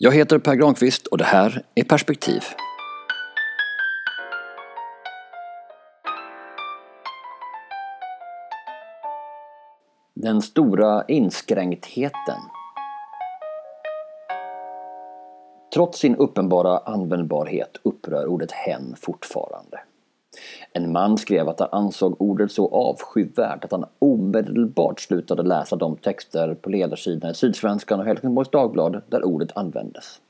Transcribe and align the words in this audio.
Jag 0.00 0.12
heter 0.12 0.38
Per 0.38 0.54
Granqvist 0.54 1.06
och 1.06 1.18
det 1.18 1.24
här 1.24 1.62
är 1.74 1.84
Perspektiv. 1.84 2.42
Den 10.14 10.42
stora 10.42 11.04
inskränktheten. 11.08 12.40
Trots 15.74 15.98
sin 15.98 16.16
uppenbara 16.16 16.78
användbarhet 16.78 17.76
upprör 17.82 18.26
ordet 18.26 18.52
hen 18.52 18.96
fortfarande. 19.00 19.80
En 20.72 20.92
man 20.92 21.18
skrev 21.18 21.48
att 21.48 21.60
han 21.60 21.68
ansåg 21.72 22.16
ordet 22.18 22.52
så 22.52 22.68
avskyvärt 22.68 23.64
att 23.64 23.72
han 23.72 23.84
omedelbart 23.98 25.00
slutade 25.00 25.42
läsa 25.42 25.76
de 25.76 25.96
texter 25.96 26.54
på 26.54 26.70
ledarsidorna 26.70 27.30
i 27.30 27.34
Sydsvenskan 27.34 28.00
och 28.00 28.06
Helsingborgs 28.06 28.50
Dagblad 28.50 29.02
där 29.08 29.24
ordet 29.24 29.56
användes. 29.56 30.20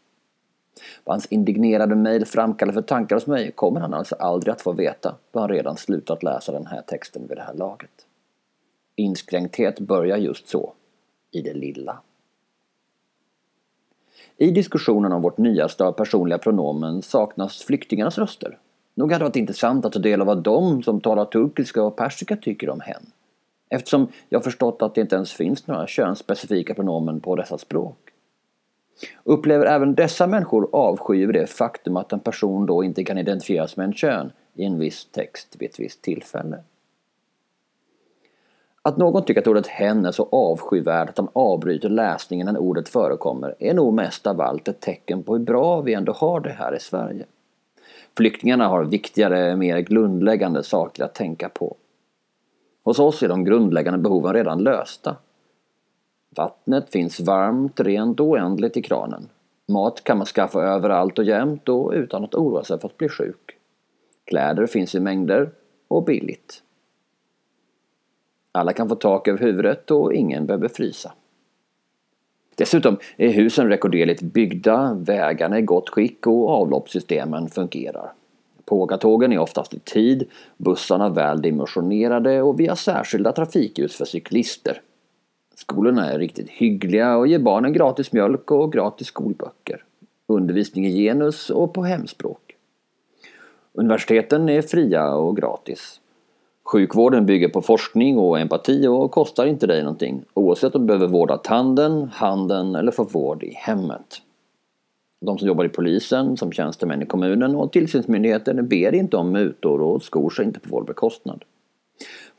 Vad 1.05 1.15
hans 1.15 1.27
indignerade 1.27 1.97
mejl 1.97 2.25
framkallade 2.27 2.75
för 2.75 2.83
tankar 2.83 3.17
hos 3.17 3.27
mig 3.27 3.53
kommer 3.53 3.81
han 3.81 3.95
alltså 3.95 4.15
aldrig 4.15 4.53
att 4.53 4.63
få 4.63 4.73
veta 4.73 5.15
då 5.33 5.41
han 5.41 5.49
redan 5.49 5.77
slutat 5.77 6.23
läsa 6.23 6.53
den 6.53 6.67
här 6.67 6.83
texten 6.83 7.27
vid 7.29 7.37
det 7.37 7.43
här 7.43 7.55
laget. 7.55 8.07
Inskränkthet 8.97 9.81
börjar 9.81 10.17
just 10.17 10.49
så, 10.49 10.73
i 11.31 11.43
det 11.43 11.55
lilla. 11.55 11.99
I 14.37 14.51
diskussionen 14.51 15.13
om 15.13 15.23
vårt 15.23 15.39
nyaste 15.39 15.85
av 15.85 15.93
personliga 15.93 16.39
pronomen 16.39 17.03
saknas 17.03 17.63
flyktingarnas 17.63 18.19
röster. 18.19 18.59
Nog 18.99 19.13
hade 19.13 19.25
det 19.25 19.29
varit 19.29 19.37
intressant 19.37 19.85
att 19.85 19.93
ta 19.93 19.99
del 19.99 20.21
av 20.21 20.27
vad 20.27 20.43
de 20.43 20.83
som 20.83 21.01
talar 21.01 21.25
turkiska 21.25 21.83
och 21.83 21.97
persiska 21.97 22.37
tycker 22.37 22.71
om 22.71 22.81
hen. 22.81 23.07
Eftersom 23.69 24.09
jag 24.29 24.45
förstått 24.45 24.83
att 24.83 24.95
det 24.95 25.01
inte 25.01 25.17
ens 25.17 25.33
finns 25.33 25.67
några 25.67 25.87
könsspecifika 25.87 26.75
pronomen 26.75 27.21
på 27.21 27.37
dessa 27.37 27.59
språk. 27.59 27.99
Upplever 29.25 29.67
även 29.67 29.95
dessa 29.95 30.27
människor 30.27 30.69
avsky 30.73 31.23
över 31.23 31.33
det 31.33 31.47
faktum 31.47 31.97
att 31.97 32.13
en 32.13 32.21
person 32.21 32.67
då 32.67 32.85
inte 32.85 33.05
kan 33.05 33.19
identifieras 33.19 33.77
med 33.77 33.85
en 33.85 33.93
kön 33.93 34.33
i 34.55 34.65
en 34.65 34.79
viss 34.79 35.05
text 35.05 35.57
vid 35.59 35.71
ett 35.71 35.81
visst 35.81 36.03
tillfälle? 36.03 36.59
Att 38.83 38.97
någon 38.97 39.25
tycker 39.25 39.41
att 39.41 39.47
ordet 39.47 39.67
hen 39.67 40.07
är 40.07 40.13
så 40.13 40.29
avskyvärd 40.33 41.09
att 41.09 41.19
han 41.19 41.29
avbryter 41.33 41.89
läsningen 41.89 42.47
när 42.47 42.59
ordet 42.59 42.89
förekommer 42.89 43.55
är 43.59 43.75
nog 43.75 43.95
mest 43.95 44.27
av 44.27 44.41
allt 44.41 44.69
ett 44.69 44.81
tecken 44.81 45.23
på 45.23 45.37
hur 45.37 45.45
bra 45.45 45.81
vi 45.81 45.95
ändå 45.95 46.13
har 46.13 46.41
det 46.41 46.53
här 46.53 46.77
i 46.77 46.81
Sverige. 46.81 47.25
Flyktingarna 48.19 48.69
har 48.69 48.85
viktigare, 48.85 49.57
mer 49.57 49.79
grundläggande 49.79 50.63
saker 50.63 51.05
att 51.05 51.15
tänka 51.15 51.49
på. 51.49 51.77
Hos 52.85 52.99
oss 52.99 53.23
är 53.23 53.29
de 53.29 53.45
grundläggande 53.45 53.99
behoven 53.99 54.35
redan 54.35 54.63
lösta. 54.63 55.17
Vattnet 56.37 56.91
finns 56.91 57.21
varmt, 57.21 57.81
rent 57.81 58.21
och 58.21 58.27
oändligt 58.27 58.77
i 58.77 58.83
kranen. 58.83 59.29
Mat 59.69 60.05
kan 60.05 60.19
man 60.19 60.27
skaffa 60.27 60.63
överallt 60.63 61.19
och 61.19 61.25
jämt 61.25 61.69
och 61.69 61.93
utan 61.93 62.25
att 62.25 62.35
oroa 62.35 62.65
sig 62.65 62.81
för 62.81 62.89
att 62.89 62.97
bli 62.97 63.09
sjuk. 63.09 63.57
Kläder 64.25 64.67
finns 64.67 64.95
i 64.95 65.01
mängder 65.01 65.51
och 65.89 66.05
billigt. 66.05 66.63
Alla 68.53 68.73
kan 68.73 68.89
få 68.89 68.95
tak 68.95 69.29
över 69.29 69.39
huvudet 69.39 69.91
och 69.91 70.15
ingen 70.15 70.47
behöver 70.47 70.69
frysa. 70.69 71.13
Dessutom 72.59 72.97
är 73.17 73.29
husen 73.29 73.69
rekorderligt 73.69 74.23
byggda, 74.23 74.97
vägarna 75.01 75.57
är 75.57 75.61
i 75.61 75.65
gott 75.65 75.89
skick 75.89 76.27
och 76.27 76.51
avloppssystemen 76.51 77.49
fungerar. 77.49 78.13
Pågatågen 78.65 79.33
är 79.33 79.39
oftast 79.39 79.75
i 79.75 79.79
tid, 79.79 80.29
bussarna 80.57 81.09
väl 81.09 81.43
dimensionerade 81.43 82.43
och 82.43 82.61
vi 82.61 82.67
har 82.67 82.77
särskilda 82.77 83.33
trafikljus 83.33 83.97
för 83.97 84.05
cyklister. 84.05 84.81
Skolorna 85.55 86.13
är 86.13 86.19
riktigt 86.19 86.51
hyggliga 86.51 87.17
och 87.17 87.27
ger 87.27 87.39
barnen 87.39 87.73
gratis 87.73 88.13
mjölk 88.13 88.51
och 88.51 88.73
gratis 88.73 89.07
skolböcker. 89.07 89.85
Undervisning 90.27 90.87
i 90.87 90.93
genus 90.93 91.51
och 91.51 91.75
på 91.75 91.83
hemspråk. 91.83 92.57
Universiteten 93.73 94.49
är 94.49 94.63
fria 94.63 95.15
och 95.15 95.37
gratis. 95.37 96.01
Sjukvården 96.71 97.27
bygger 97.27 97.49
på 97.49 97.63
forskning 97.63 98.19
och 98.19 98.41
empati 98.41 98.87
och 98.87 99.11
kostar 99.11 99.47
inte 99.47 99.67
dig 99.67 99.83
någonting 99.83 100.25
oavsett 100.35 100.75
om 100.75 100.81
du 100.81 100.87
behöver 100.87 101.07
vårda 101.07 101.37
tanden, 101.37 102.11
handen 102.13 102.75
eller 102.75 102.93
få 102.93 103.05
vård 103.05 103.43
i 103.43 103.55
hemmet. 103.55 104.23
De 105.21 105.39
som 105.39 105.49
jobbar 105.49 105.65
i 105.65 105.69
polisen, 105.69 106.37
som 106.37 106.53
tjänstemän 106.53 107.03
i 107.03 107.07
kommunen 107.07 107.55
och 107.55 107.73
tillsynsmyndigheten 107.73 108.69
ber 108.69 108.95
inte 108.95 109.17
om 109.17 109.33
mutor 109.33 109.81
och 109.81 110.03
skor 110.03 110.31
sig 110.31 110.45
inte 110.45 110.61
på 110.61 110.69
vår 110.71 110.83
bekostnad. 110.83 111.45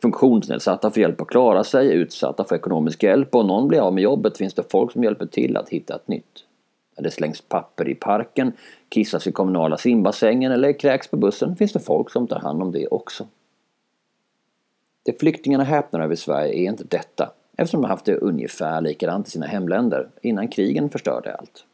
Funktionsnedsatta 0.01 0.91
får 0.91 1.01
hjälp 1.01 1.21
att 1.21 1.27
klara 1.27 1.63
sig, 1.63 1.93
utsatta 1.93 2.43
får 2.43 2.57
ekonomisk 2.57 3.03
hjälp 3.03 3.35
och 3.35 3.41
om 3.41 3.47
någon 3.47 3.67
blir 3.67 3.79
av 3.79 3.93
med 3.93 4.03
jobbet 4.03 4.37
finns 4.37 4.53
det 4.53 4.71
folk 4.71 4.91
som 4.91 5.03
hjälper 5.03 5.25
till 5.25 5.57
att 5.57 5.69
hitta 5.69 5.95
ett 5.95 6.07
nytt. 6.07 6.45
När 6.97 7.03
det 7.03 7.11
slängs 7.11 7.41
papper 7.41 7.89
i 7.89 7.95
parken, 7.95 8.51
kissas 8.89 9.27
i 9.27 9.31
kommunala 9.31 9.77
simbassängen 9.77 10.51
eller 10.51 10.79
kräks 10.79 11.07
på 11.07 11.17
bussen 11.17 11.55
finns 11.55 11.73
det 11.73 11.79
folk 11.79 12.09
som 12.09 12.27
tar 12.27 12.39
hand 12.39 12.61
om 12.61 12.71
det 12.71 12.87
också. 12.87 13.27
Det 15.09 15.19
flyktingarna 15.19 15.63
häpnar 15.63 15.99
över 15.99 16.13
i 16.13 16.17
Sverige 16.17 16.53
är 16.53 16.69
inte 16.69 16.83
detta, 16.83 17.31
eftersom 17.57 17.81
de 17.81 17.87
haft 17.87 18.05
det 18.05 18.15
ungefär 18.15 18.81
likadant 18.81 19.27
i 19.27 19.31
sina 19.31 19.45
hemländer 19.45 20.09
innan 20.21 20.47
krigen 20.47 20.89
förstörde 20.89 21.35
allt. 21.35 21.65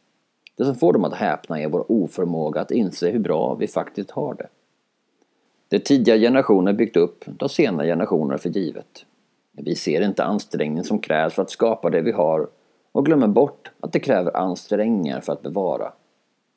Det 0.56 0.64
som 0.64 0.74
får 0.74 0.92
dem 0.92 1.04
att 1.04 1.14
häpna 1.14 1.60
är 1.60 1.68
vår 1.68 1.92
oförmåga 1.92 2.60
att 2.60 2.70
inse 2.70 3.10
hur 3.10 3.18
bra 3.18 3.54
vi 3.54 3.66
faktiskt 3.66 4.10
har 4.10 4.34
det. 4.34 4.46
Det 5.68 5.78
tidiga 5.78 6.16
generationer 6.16 6.72
byggt 6.72 6.96
upp 6.96 7.24
tar 7.38 7.48
senare 7.48 7.86
generationer 7.86 8.36
för 8.36 8.48
givet. 8.48 9.04
Vi 9.52 9.74
ser 9.74 10.00
inte 10.00 10.24
ansträngningen 10.24 10.84
som 10.84 10.98
krävs 10.98 11.34
för 11.34 11.42
att 11.42 11.50
skapa 11.50 11.90
det 11.90 12.00
vi 12.00 12.12
har 12.12 12.48
och 12.92 13.06
glömmer 13.06 13.28
bort 13.28 13.70
att 13.80 13.92
det 13.92 14.00
kräver 14.00 14.36
ansträngningar 14.36 15.20
för 15.20 15.32
att 15.32 15.42
bevara. 15.42 15.92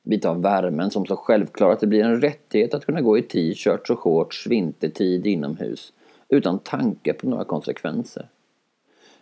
Vi 0.03 0.19
tar 0.19 0.35
värmen 0.35 0.91
som 0.91 1.05
så 1.05 1.15
självklar 1.15 1.71
att 1.71 1.79
det 1.79 1.87
blir 1.87 2.03
en 2.03 2.21
rättighet 2.21 2.73
att 2.73 2.85
kunna 2.85 3.01
gå 3.01 3.17
i 3.17 3.21
t-shirts 3.21 3.89
och 3.89 3.99
shorts 3.99 4.47
vintertid 4.47 5.27
inomhus 5.27 5.93
utan 6.29 6.59
tanke 6.59 7.13
på 7.13 7.29
några 7.29 7.43
konsekvenser. 7.43 8.29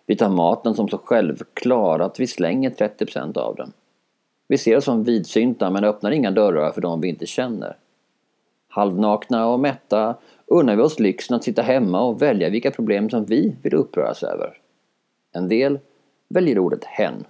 Vi 0.05 0.15
tar 0.15 0.29
maten 0.29 0.73
som 0.75 0.89
så 0.89 0.97
självklar 0.97 1.99
att 1.99 2.19
vi 2.19 2.27
slänger 2.27 2.69
30% 2.69 3.37
av 3.37 3.55
den. 3.55 3.73
Vi 4.47 4.57
ser 4.57 4.77
oss 4.77 4.85
som 4.85 5.03
vidsynta 5.03 5.69
men 5.69 5.83
öppnar 5.83 6.11
inga 6.11 6.31
dörrar 6.31 6.71
för 6.71 6.81
de 6.81 7.01
vi 7.01 7.07
inte 7.07 7.25
känner. 7.25 7.77
Halvnakna 8.67 9.47
och 9.47 9.59
mätta 9.59 10.15
unnar 10.45 10.75
vi 10.75 10.81
oss 10.81 10.99
lyxen 10.99 11.35
att 11.35 11.43
sitta 11.43 11.61
hemma 11.61 12.01
och 12.01 12.21
välja 12.21 12.49
vilka 12.49 12.71
problem 12.71 13.09
som 13.09 13.25
vi 13.25 13.55
vill 13.61 13.73
uppröras 13.73 14.23
över. 14.23 14.57
En 15.31 15.47
del 15.47 15.79
väljer 16.29 16.59
ordet 16.59 16.83
hen 16.83 17.25